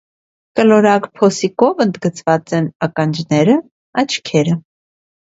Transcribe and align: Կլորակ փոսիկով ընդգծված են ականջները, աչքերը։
Կլորակ 0.59 1.05
փոսիկով 1.19 1.85
ընդգծված 1.87 2.57
են 2.63 2.73
ականջները, 2.91 3.63
աչքերը։ 4.07 4.63